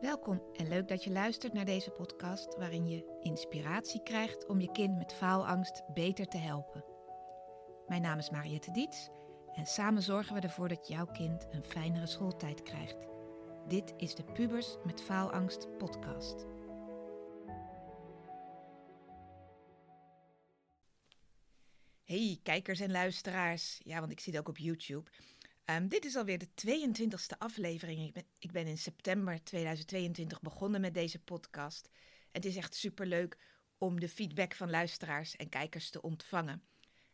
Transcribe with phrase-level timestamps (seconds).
[0.00, 4.72] Welkom en leuk dat je luistert naar deze podcast waarin je inspiratie krijgt om je
[4.72, 6.84] kind met faalangst beter te helpen.
[7.86, 9.08] Mijn naam is Mariette Diets
[9.54, 13.06] en samen zorgen we ervoor dat jouw kind een fijnere schooltijd krijgt.
[13.68, 16.46] Dit is de Pubers met Faalangst podcast.
[22.04, 23.80] Hey kijkers en luisteraars.
[23.84, 25.10] Ja, want ik zit ook op YouTube.
[25.70, 28.06] Um, dit is alweer de 22e aflevering.
[28.06, 31.90] Ik ben, ik ben in september 2022 begonnen met deze podcast.
[32.30, 33.38] Het is echt superleuk
[33.78, 36.62] om de feedback van luisteraars en kijkers te ontvangen.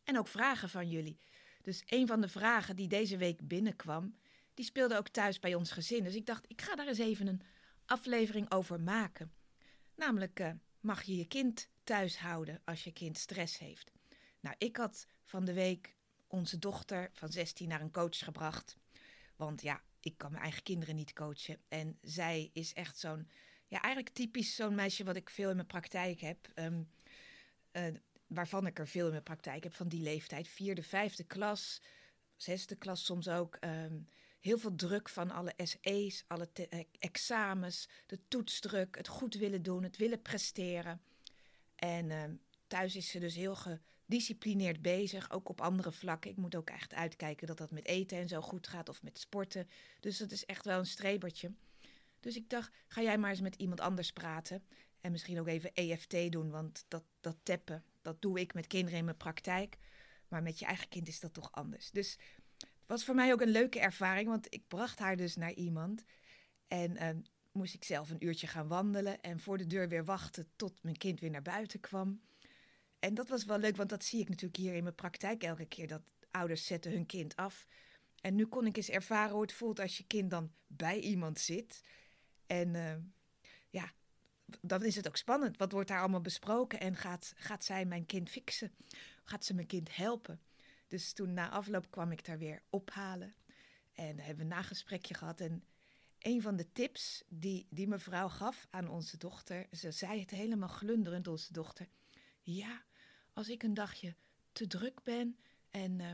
[0.05, 1.19] En ook vragen van jullie.
[1.63, 4.17] Dus een van de vragen die deze week binnenkwam,
[4.55, 6.05] die speelde ook thuis bij ons gezin.
[6.05, 7.43] Dus ik dacht, ik ga daar eens even een
[7.87, 9.33] aflevering over maken.
[9.97, 13.91] Namelijk, uh, mag je je kind thuis houden als je kind stress heeft?
[14.41, 15.97] Nou, ik had van de week
[16.35, 18.77] onze dochter van 16 naar een coach gebracht.
[19.37, 21.59] Want ja, ik kan mijn eigen kinderen niet coachen.
[21.69, 23.29] En zij is echt zo'n,
[23.67, 26.49] ja, eigenlijk typisch zo'n meisje wat ik veel in mijn praktijk heb.
[26.55, 26.91] Um,
[27.73, 27.95] uh,
[28.27, 30.49] waarvan ik er veel in mijn praktijk heb van die leeftijd.
[30.49, 31.83] Vierde, vijfde klas,
[32.37, 33.59] zesde klas soms ook.
[33.61, 34.09] Um,
[34.41, 39.83] heel veel druk van alle SE's, alle eh, examens, de toetsdruk, het goed willen doen,
[39.83, 41.03] het willen presteren.
[41.75, 43.55] En um, thuis is ze dus heel
[44.05, 46.31] gedisciplineerd bezig, ook op andere vlakken.
[46.31, 49.19] Ik moet ook echt uitkijken dat dat met eten en zo goed gaat of met
[49.19, 49.69] sporten.
[50.01, 51.53] Dus dat is echt wel een strebertje.
[52.21, 54.63] Dus ik dacht, ga jij maar eens met iemand anders praten.
[55.01, 58.99] En misschien ook even EFT doen, want dat, dat tappen, dat doe ik met kinderen
[58.99, 59.77] in mijn praktijk.
[60.29, 61.91] Maar met je eigen kind is dat toch anders.
[61.91, 62.19] Dus
[62.59, 66.05] het was voor mij ook een leuke ervaring, want ik bracht haar dus naar iemand.
[66.69, 67.09] En uh,
[67.53, 70.97] moest ik zelf een uurtje gaan wandelen en voor de deur weer wachten tot mijn
[70.97, 72.21] kind weer naar buiten kwam.
[73.05, 75.67] En dat was wel leuk, want dat zie ik natuurlijk hier in mijn praktijk elke
[75.67, 75.87] keer.
[75.89, 77.67] Dat ouders zetten hun kind af.
[78.21, 81.41] En nu kon ik eens ervaren hoe het voelt als je kind dan bij iemand
[81.41, 81.83] zit.
[82.47, 82.95] En uh,
[83.71, 83.93] ja,
[84.61, 85.57] dan is het ook spannend.
[85.57, 86.81] Wat wordt daar allemaal besproken?
[86.81, 88.75] En gaat, gaat zij mijn kind fixen?
[89.25, 90.41] Gaat ze mijn kind helpen?
[90.89, 93.35] Dus toen na afloop kwam ik daar weer ophalen.
[93.93, 95.41] En hebben we een nagesprekje gehad.
[95.41, 95.65] En
[96.19, 100.69] een van de tips die, die mevrouw gaf aan onze dochter, ze zei het helemaal
[100.69, 101.89] glunderend, onze dochter.
[102.43, 102.85] Ja,
[103.35, 104.17] als ik een dagje
[104.53, 105.39] te druk ben
[105.71, 106.11] en, uh,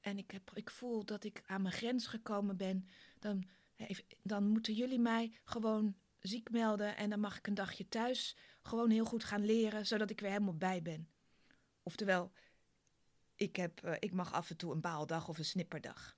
[0.00, 3.44] en ik, heb, ik voel dat ik aan mijn grens gekomen ben, dan,
[4.22, 8.90] dan moeten jullie mij gewoon ziek melden en dan mag ik een dagje thuis gewoon
[8.90, 11.08] heel goed gaan leren, zodat ik weer helemaal bij ben.
[11.82, 12.32] Oftewel,
[13.34, 16.16] ik, heb, uh, ik mag af en toe een baaldag of een snipperdag.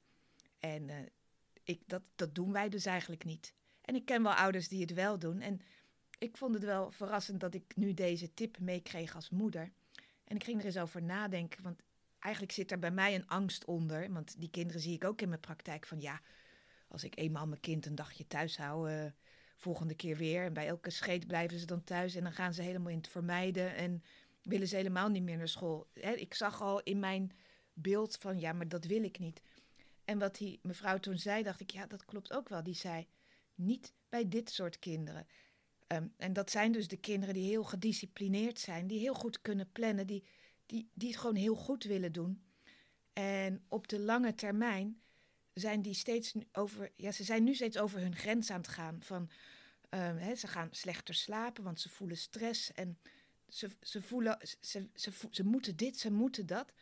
[0.59, 0.97] En uh,
[1.62, 3.55] ik, dat, dat doen wij dus eigenlijk niet.
[3.81, 5.41] En ik ken wel ouders die het wel doen.
[5.41, 5.61] En
[6.19, 9.73] ik vond het wel verrassend dat ik nu deze tip meekreeg als moeder.
[10.26, 11.82] En ik ging er eens over nadenken, want
[12.19, 14.12] eigenlijk zit er bij mij een angst onder.
[14.12, 16.20] Want die kinderen zie ik ook in mijn praktijk van ja,
[16.88, 19.04] als ik eenmaal mijn kind een dagje thuis hou, uh,
[19.56, 20.44] volgende keer weer.
[20.44, 23.09] En bij elke scheet blijven ze dan thuis en dan gaan ze helemaal in het
[23.09, 24.03] vermijden en
[24.42, 25.87] willen ze helemaal niet meer naar school.
[25.92, 27.32] Hè, ik zag al in mijn
[27.72, 29.43] beeld van ja, maar dat wil ik niet.
[30.04, 32.62] En wat die mevrouw toen zei, dacht ik ja, dat klopt ook wel.
[32.62, 33.06] Die zei
[33.54, 35.26] niet bij dit soort kinderen.
[35.88, 39.72] Um, en dat zijn dus de kinderen die heel gedisciplineerd zijn, die heel goed kunnen
[39.72, 40.24] plannen, die,
[40.66, 42.42] die, die het gewoon heel goed willen doen.
[43.12, 45.00] En op de lange termijn
[45.52, 49.02] zijn die steeds over, ja, ze zijn nu steeds over hun grens aan het gaan.
[49.02, 49.30] Van,
[49.96, 52.98] hè, ze gaan slechter slapen, want ze voelen stress en
[53.48, 56.72] ze, ze voelen, ze, ze, ze, moeten dit, ze moeten dat.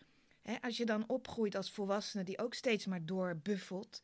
[0.60, 4.02] Als je dan opgroeit als volwassene die ook steeds maar doorbuffelt,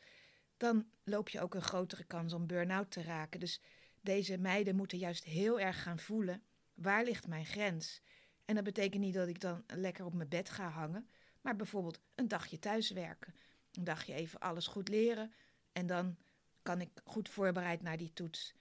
[0.56, 3.40] dan loop je ook een grotere kans om burn-out te raken.
[3.40, 3.60] Dus
[4.00, 6.42] deze meiden moeten juist heel erg gaan voelen:
[6.74, 8.00] waar ligt mijn grens?
[8.44, 11.08] En dat betekent niet dat ik dan lekker op mijn bed ga hangen,
[11.40, 13.34] maar bijvoorbeeld een dagje thuiswerken.
[13.72, 15.32] Een dagje even alles goed leren
[15.72, 16.16] en dan
[16.62, 18.54] kan ik goed voorbereid naar die toets.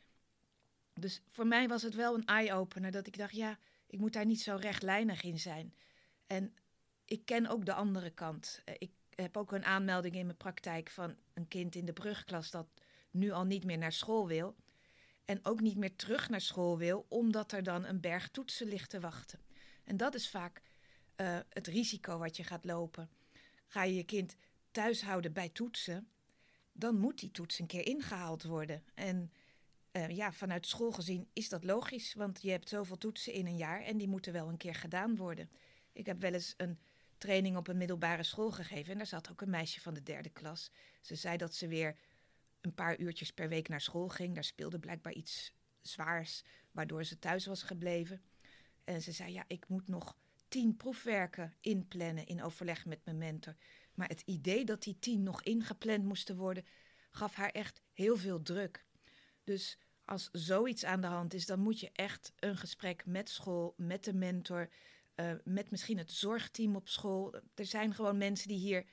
[0.93, 3.57] Dus voor mij was het wel een eye-opener dat ik dacht: ja,
[3.87, 5.73] ik moet daar niet zo rechtlijnig in zijn.
[6.27, 6.53] En
[7.05, 8.61] ik ken ook de andere kant.
[8.65, 12.51] Eh, ik heb ook een aanmelding in mijn praktijk van een kind in de brugklas
[12.51, 12.67] dat
[13.11, 14.55] nu al niet meer naar school wil
[15.29, 18.89] en ook niet meer terug naar school wil, omdat er dan een berg toetsen ligt
[18.89, 19.39] te wachten.
[19.83, 20.61] En dat is vaak
[21.17, 23.09] uh, het risico wat je gaat lopen.
[23.67, 24.35] Ga je je kind
[24.71, 26.09] thuis houden bij toetsen,
[26.71, 28.83] dan moet die toets een keer ingehaald worden.
[28.93, 29.31] En
[29.91, 33.57] uh, ja, vanuit school gezien is dat logisch, want je hebt zoveel toetsen in een
[33.57, 35.49] jaar en die moeten wel een keer gedaan worden.
[35.93, 36.79] Ik heb wel eens een
[37.17, 40.29] training op een middelbare school gegeven en daar zat ook een meisje van de derde
[40.29, 40.71] klas.
[41.01, 41.95] Ze zei dat ze weer
[42.61, 44.33] een paar uurtjes per week naar school ging.
[44.33, 48.21] Daar speelde blijkbaar iets zwaars, waardoor ze thuis was gebleven.
[48.83, 50.17] En ze zei: Ja, ik moet nog
[50.47, 53.55] tien proefwerken inplannen in overleg met mijn mentor.
[53.93, 56.65] Maar het idee dat die tien nog ingepland moesten worden,
[57.09, 58.85] gaf haar echt heel veel druk.
[59.43, 63.73] Dus als zoiets aan de hand is, dan moet je echt een gesprek met school,
[63.77, 64.69] met de mentor,
[65.15, 67.33] uh, met misschien het zorgteam op school.
[67.55, 68.85] Er zijn gewoon mensen die hier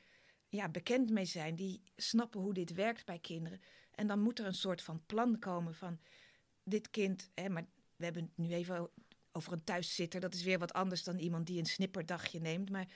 [0.49, 3.61] ja, bekend mee zijn, die snappen hoe dit werkt bij kinderen.
[3.91, 6.01] En dan moet er een soort van plan komen van
[6.65, 7.67] dit kind, hè, maar
[7.97, 8.91] we hebben het nu even
[9.33, 10.21] over een thuiszitter.
[10.21, 12.71] Dat is weer wat anders dan iemand die een snipperdagje neemt.
[12.71, 12.89] Maar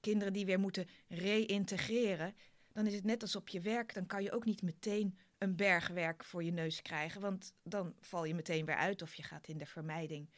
[0.00, 2.34] kinderen die weer moeten reïntegreren,
[2.72, 3.94] dan is het net als op je werk.
[3.94, 8.24] Dan kan je ook niet meteen een bergwerk voor je neus krijgen, want dan val
[8.24, 10.30] je meteen weer uit of je gaat in de vermijding.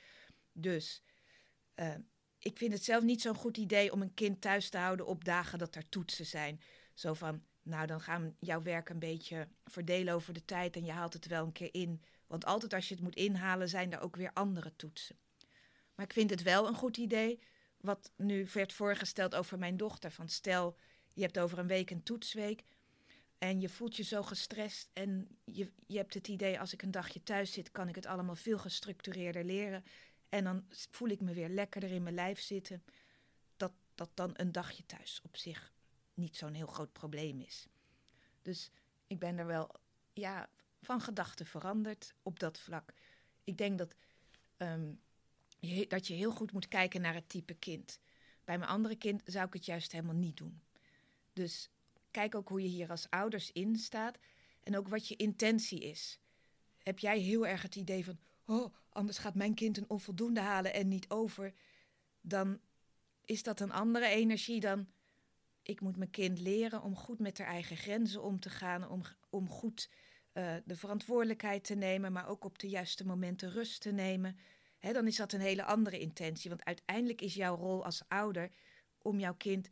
[0.52, 1.02] Dus
[1.76, 1.94] uh,
[2.42, 5.24] ik vind het zelf niet zo'n goed idee om een kind thuis te houden op
[5.24, 6.60] dagen dat er toetsen zijn.
[6.94, 10.84] Zo van, nou dan gaan we jouw werk een beetje verdelen over de tijd en
[10.84, 12.02] je haalt het wel een keer in.
[12.26, 15.16] Want altijd als je het moet inhalen zijn er ook weer andere toetsen.
[15.94, 17.40] Maar ik vind het wel een goed idee
[17.76, 20.10] wat nu werd voorgesteld over mijn dochter.
[20.10, 20.76] Van stel,
[21.12, 22.64] je hebt over een week een toetsweek
[23.38, 26.90] en je voelt je zo gestrest en je, je hebt het idee als ik een
[26.90, 29.84] dagje thuis zit, kan ik het allemaal veel gestructureerder leren.
[30.30, 32.84] En dan voel ik me weer lekkerder in mijn lijf zitten.
[33.56, 35.72] Dat, dat dan een dagje thuis op zich
[36.14, 37.66] niet zo'n heel groot probleem is.
[38.42, 38.70] Dus
[39.06, 39.70] ik ben er wel
[40.12, 40.48] ja,
[40.80, 42.92] van gedachten veranderd op dat vlak.
[43.44, 43.94] Ik denk dat,
[44.56, 45.00] um,
[45.58, 48.00] je, dat je heel goed moet kijken naar het type kind.
[48.44, 50.62] Bij mijn andere kind zou ik het juist helemaal niet doen.
[51.32, 51.70] Dus
[52.10, 54.18] kijk ook hoe je hier als ouders in staat
[54.62, 56.18] en ook wat je intentie is.
[56.78, 60.74] Heb jij heel erg het idee van, oh, anders gaat mijn kind een onvoldoende halen
[60.74, 61.54] en niet over,
[62.20, 62.60] dan
[63.24, 64.86] is dat een andere energie dan
[65.62, 69.02] ik moet mijn kind leren om goed met haar eigen grenzen om te gaan, om,
[69.30, 69.90] om goed
[70.32, 74.38] uh, de verantwoordelijkheid te nemen, maar ook op de juiste momenten rust te nemen.
[74.78, 76.50] Dan is dat een hele andere intentie.
[76.50, 78.50] Want uiteindelijk is jouw rol als ouder
[78.98, 79.70] om jouw kind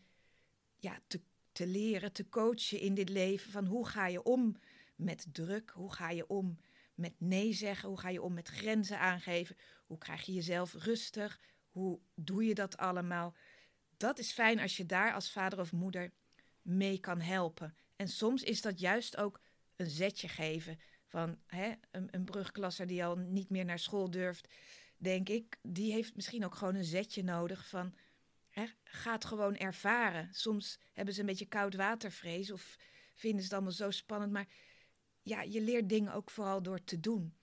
[0.76, 1.20] ja, te,
[1.52, 3.50] te leren, te coachen in dit leven.
[3.50, 4.56] Van hoe ga je om
[4.96, 5.70] met druk?
[5.70, 6.58] Hoe ga je om
[6.98, 7.88] met nee zeggen?
[7.88, 9.56] Hoe ga je om met grenzen aangeven?
[9.86, 11.40] Hoe krijg je jezelf rustig?
[11.68, 13.34] Hoe doe je dat allemaal?
[13.96, 16.12] Dat is fijn als je daar als vader of moeder
[16.62, 17.76] mee kan helpen.
[17.96, 19.40] En soms is dat juist ook
[19.76, 24.48] een zetje geven van hè, een, een brugklasser die al niet meer naar school durft,
[24.96, 27.94] denk ik, die heeft misschien ook gewoon een zetje nodig van
[28.48, 30.28] hè, ga het gewoon ervaren.
[30.32, 32.76] Soms hebben ze een beetje koud watervrees of
[33.14, 34.48] vinden ze het allemaal zo spannend, maar
[35.28, 37.34] ja, je leert dingen ook vooral door te doen.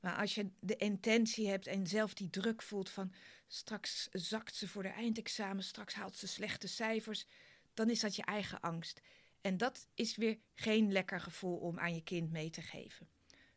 [0.00, 3.12] Maar als je de intentie hebt en zelf die druk voelt van
[3.46, 7.26] straks zakt ze voor de eindexamen, straks haalt ze slechte cijfers,
[7.74, 9.00] dan is dat je eigen angst.
[9.40, 13.08] En dat is weer geen lekker gevoel om aan je kind mee te geven.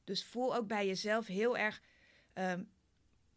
[0.03, 1.81] Dus voel ook bij jezelf heel erg
[2.33, 2.69] um,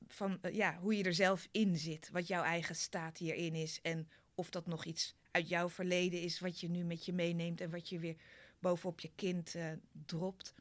[0.06, 3.80] van uh, ja, hoe je er zelf in zit, wat jouw eigen staat hierin is
[3.82, 7.60] en of dat nog iets uit jouw verleden is wat je nu met je meeneemt
[7.60, 8.16] en wat je weer
[8.58, 9.72] bovenop je kind uh,
[10.06, 10.54] dropt.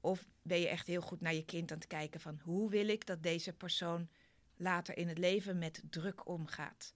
[0.00, 2.88] Of ben je echt heel goed naar je kind aan het kijken van hoe wil
[2.88, 4.08] ik dat deze persoon
[4.56, 6.94] later in het leven met druk omgaat.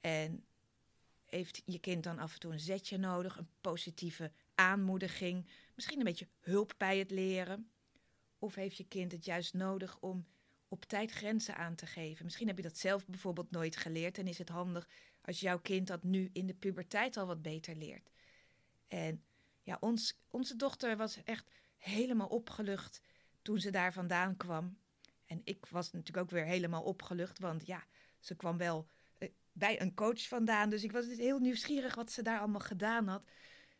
[0.00, 0.44] En
[1.26, 6.04] heeft je kind dan af en toe een zetje nodig, een positieve aanmoediging, misschien een
[6.04, 7.70] beetje hulp bij het leren?
[8.38, 10.26] Of heeft je kind het juist nodig om
[10.68, 12.24] op tijd grenzen aan te geven?
[12.24, 14.88] Misschien heb je dat zelf bijvoorbeeld nooit geleerd en is het handig
[15.22, 18.10] als jouw kind dat nu in de puberteit al wat beter leert.
[18.88, 19.24] En
[19.62, 23.00] ja, ons, onze dochter was echt helemaal opgelucht
[23.42, 24.78] toen ze daar vandaan kwam.
[25.26, 27.86] En ik was natuurlijk ook weer helemaal opgelucht, want ja,
[28.18, 30.70] ze kwam wel eh, bij een coach vandaan.
[30.70, 33.30] Dus ik was dus heel nieuwsgierig wat ze daar allemaal gedaan had.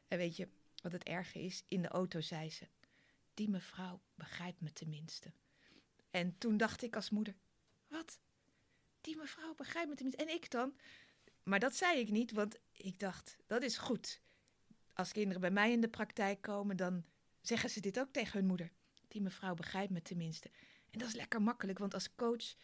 [0.08, 0.48] En weet je
[0.82, 1.64] wat het erge is?
[1.68, 2.68] In de auto zei ze:
[3.34, 5.32] Die mevrouw begrijpt me tenminste.
[6.10, 7.34] En toen dacht ik als moeder:
[7.88, 8.20] Wat?
[9.00, 10.24] Die mevrouw begrijpt me tenminste.
[10.24, 10.74] En ik dan?
[11.42, 14.20] Maar dat zei ik niet, want ik dacht: Dat is goed.
[14.92, 17.04] Als kinderen bij mij in de praktijk komen, dan
[17.40, 18.72] zeggen ze dit ook tegen hun moeder.
[19.08, 20.50] Die mevrouw begrijpt me tenminste.
[20.90, 22.54] En dat is lekker makkelijk, want als coach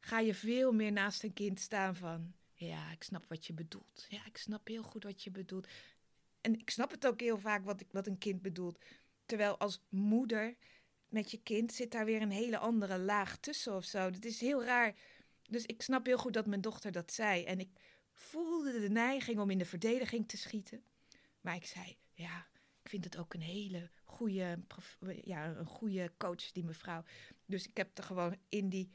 [0.00, 2.34] ga je veel meer naast een kind staan van...
[2.54, 4.06] Ja, ik snap wat je bedoelt.
[4.08, 5.68] Ja, ik snap heel goed wat je bedoelt.
[6.40, 8.84] En ik snap het ook heel vaak wat, ik, wat een kind bedoelt.
[9.26, 10.56] Terwijl als moeder
[11.08, 14.10] met je kind zit daar weer een hele andere laag tussen of zo.
[14.10, 14.94] Dat is heel raar.
[15.48, 17.44] Dus ik snap heel goed dat mijn dochter dat zei.
[17.44, 17.70] En ik
[18.18, 20.82] voelde de neiging om in de verdediging te schieten.
[21.40, 22.46] Maar ik zei, ja,
[22.82, 24.64] ik vind het ook een hele goede,
[25.24, 27.04] ja, een goede coach, die mevrouw.
[27.46, 28.90] Dus ik heb er gewoon in, die,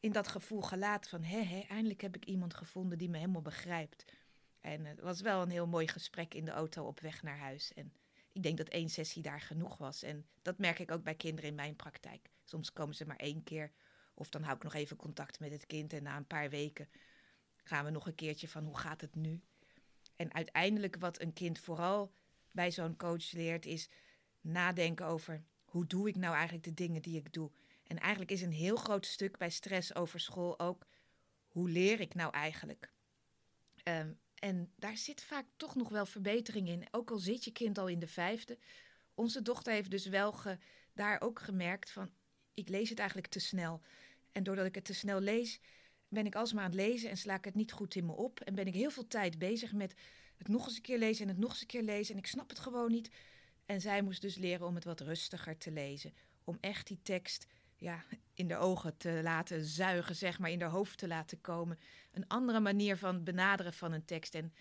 [0.00, 3.42] in dat gevoel gelaten van, hé, hé, eindelijk heb ik iemand gevonden die me helemaal
[3.42, 4.04] begrijpt.
[4.60, 7.72] En het was wel een heel mooi gesprek in de auto op weg naar huis.
[7.74, 7.92] En
[8.32, 10.02] ik denk dat één sessie daar genoeg was.
[10.02, 12.30] En dat merk ik ook bij kinderen in mijn praktijk.
[12.44, 13.72] Soms komen ze maar één keer.
[14.14, 15.92] Of dan hou ik nog even contact met het kind.
[15.92, 16.88] En na een paar weken
[17.68, 19.40] gaan we nog een keertje van hoe gaat het nu?
[20.16, 22.12] En uiteindelijk wat een kind vooral
[22.50, 23.88] bij zo'n coach leert is
[24.40, 27.50] nadenken over hoe doe ik nou eigenlijk de dingen die ik doe?
[27.86, 30.86] En eigenlijk is een heel groot stuk bij stress over school ook,
[31.46, 32.92] hoe leer ik nou eigenlijk?
[33.82, 36.86] Ehm, en daar zit vaak toch nog wel verbetering in.
[36.90, 38.58] Ook al zit je kind al in de vijfde.
[39.14, 40.58] Onze dochter heeft dus wel ge,
[40.92, 42.10] daar ook gemerkt van,
[42.54, 43.82] ik lees het eigenlijk te snel.
[44.32, 45.60] En doordat ik het te snel lees,
[46.08, 48.40] ben ik alsmaar aan het lezen en sla ik het niet goed in me op.
[48.40, 49.94] En ben ik heel veel tijd bezig met
[50.36, 52.14] het nog eens een keer lezen en het nog eens een keer lezen.
[52.14, 53.10] En ik snap het gewoon niet.
[53.66, 56.14] En zij moest dus leren om het wat rustiger te lezen.
[56.44, 57.46] Om echt die tekst
[57.76, 61.78] ja, in de ogen te laten zuigen, zeg maar, in haar hoofd te laten komen.
[62.12, 64.34] Een andere manier van benaderen van een tekst.
[64.34, 64.52] En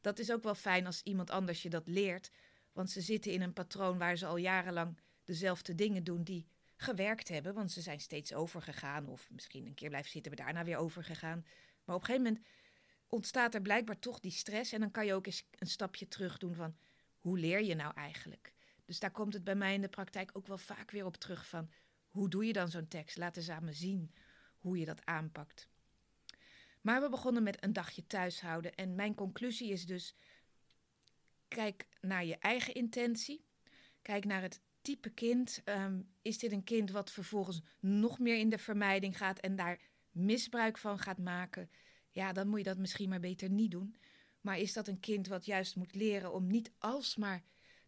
[0.00, 2.30] dat is ook wel fijn als iemand anders je dat leert.
[2.72, 7.28] Want ze zitten in een patroon waar ze al jarenlang dezelfde dingen doen die gewerkt
[7.28, 7.54] hebben.
[7.54, 9.08] Want ze zijn steeds overgegaan.
[9.08, 11.46] Of misschien een keer blijven zitten, we daarna weer overgegaan.
[11.84, 12.46] Maar op een gegeven moment
[13.06, 14.72] ontstaat er blijkbaar toch die stress.
[14.72, 16.76] En dan kan je ook eens een stapje terug doen van
[17.18, 18.52] hoe leer je nou eigenlijk?
[18.84, 21.46] Dus daar komt het bij mij in de praktijk ook wel vaak weer op terug
[21.48, 21.70] van
[22.08, 23.18] hoe doe je dan zo'n tekst?
[23.50, 24.14] Aan me zien
[24.58, 25.68] hoe je dat aanpakt.
[26.80, 28.74] Maar we begonnen met een dagje thuishouden.
[28.74, 30.14] En mijn conclusie is dus:
[31.48, 33.44] kijk naar je eigen intentie.
[34.02, 35.60] Kijk naar het type kind.
[35.64, 39.80] Ehm, is dit een kind wat vervolgens nog meer in de vermijding gaat en daar
[40.10, 41.70] misbruik van gaat maken?
[42.10, 43.96] Ja, dan moet je dat misschien maar beter niet doen.
[44.40, 47.42] Maar is dat een kind wat juist moet leren om niet alsmaar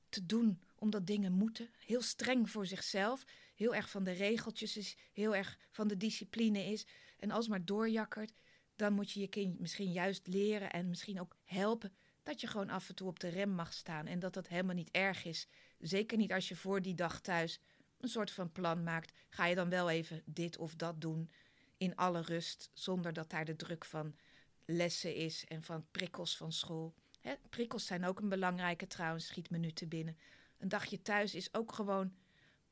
[0.09, 1.71] te doen omdat dingen moeten?
[1.79, 3.25] Heel streng voor zichzelf,
[3.55, 6.87] heel erg van de regeltjes is, heel erg van de discipline is
[7.19, 8.33] en alsmaar doorjakkert.
[8.77, 12.71] Dan moet je je kind misschien juist leren en misschien ook helpen dat je gewoon
[12.71, 15.49] af en toe op de rem mag staan en dat dat helemaal niet erg is.
[15.79, 17.61] Zeker niet als je voor die dag thuis
[18.01, 19.13] een soort van plan maakt.
[19.29, 21.31] Ga je dan wel even dit of dat doen
[21.77, 24.17] in alle rust, zonder dat daar de druk van
[24.65, 26.95] lessen is en van prikkels van school.
[27.21, 30.19] Hè, prikkels zijn ook een belangrijke trouwens, schiet me nu te binnen.
[30.59, 32.15] Een dagje thuis is ook gewoon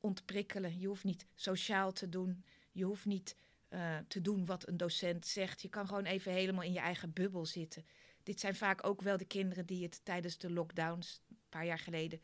[0.00, 0.78] ontprikkelen.
[0.78, 2.44] Je hoeft niet sociaal te doen.
[2.73, 3.37] Je hoeft niet
[3.68, 5.62] uh, te doen wat een docent zegt.
[5.62, 7.84] Je kan gewoon even helemaal in je eigen bubbel zitten.
[8.23, 11.78] Dit zijn vaak ook wel de kinderen die het tijdens de lockdowns, een paar jaar
[11.78, 12.20] geleden,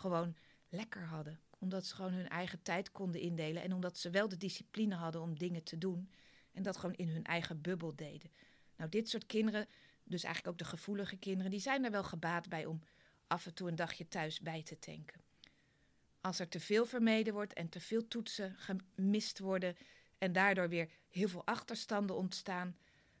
[0.00, 0.36] gewoon
[0.68, 1.40] lekker hadden.
[1.58, 5.20] Omdat ze gewoon hun eigen tijd konden indelen en omdat ze wel de discipline hadden
[5.20, 6.10] om dingen te doen
[6.52, 8.30] en dat gewoon in hun eigen bubbel deden.
[8.76, 9.66] Nou, dit soort kinderen,
[10.04, 12.82] dus eigenlijk ook de gevoelige kinderen, die zijn er wel gebaat bij om
[13.26, 15.20] af en toe een dagje thuis bij te tanken.
[16.20, 19.76] Als er te veel vermeden wordt en te veel toetsen gemist worden
[20.18, 22.76] en daardoor weer heel veel achterstanden ontstaan,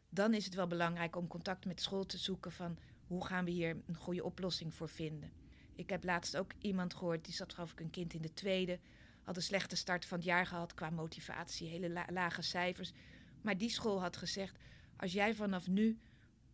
[0.08, 3.50] dan is het wel belangrijk om contact met school te zoeken van hoe gaan we
[3.50, 5.39] hier een goede oplossing voor vinden.
[5.80, 8.78] Ik heb laatst ook iemand gehoord, die zat geloof ik een kind in de tweede,
[9.22, 12.92] had een slechte start van het jaar gehad qua motivatie, hele lage cijfers.
[13.40, 14.58] Maar die school had gezegd,
[14.96, 15.98] als jij vanaf nu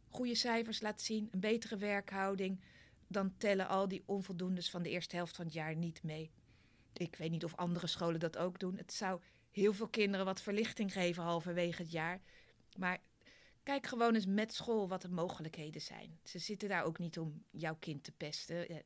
[0.09, 2.61] goede cijfers laat zien, een betere werkhouding,
[3.07, 6.31] dan tellen al die onvoldoendes van de eerste helft van het jaar niet mee.
[6.93, 8.77] Ik weet niet of andere scholen dat ook doen.
[8.77, 12.21] Het zou heel veel kinderen wat verlichting geven halverwege het jaar.
[12.77, 12.99] Maar
[13.67, 16.19] kijk gewoon eens met school wat de mogelijkheden zijn.
[16.25, 18.85] Ze zitten daar ook niet om jouw kind te pesten.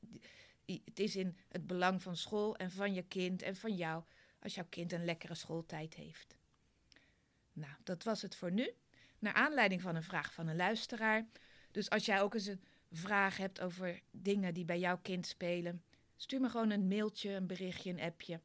[0.65, 4.03] Het is in het belang van school en van je kind en van jou
[4.39, 6.37] als jouw kind een lekkere schooltijd heeft.
[7.53, 8.73] Nou, dat was het voor nu.
[9.19, 11.27] Naar aanleiding van een vraag van een luisteraar.
[11.71, 15.85] Dus als jij ook eens een vraag hebt over dingen die bij jouw kind spelen,
[16.17, 18.41] stuur me gewoon een mailtje, een berichtje, een appje.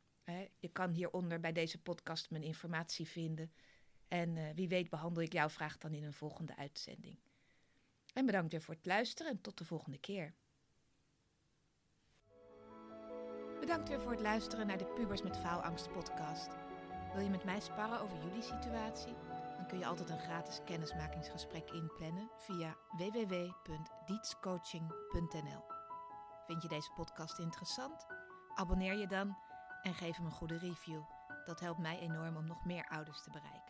[0.60, 3.51] Je kan hieronder bij deze podcast mijn informatie vinden.
[4.08, 7.18] En uh, wie weet behandel ik jouw vraag dan in een volgende uitzending.
[8.14, 10.34] En bedankt weer voor het luisteren en tot de volgende keer.
[13.60, 16.48] Bedankt weer voor het luisteren naar de Pubers met Faalangst podcast.
[17.14, 19.14] Wil je met mij sparren over jullie situatie?
[19.56, 25.64] Dan kun je altijd een gratis kennismakingsgesprek inplannen via www.dietscoaching.nl.
[26.46, 28.06] Vind je deze podcast interessant?
[28.56, 29.38] Abonneer je dan
[29.82, 31.02] en geef hem een goede review.
[31.46, 33.65] Dat helpt mij enorm om nog meer ouders te bereiken.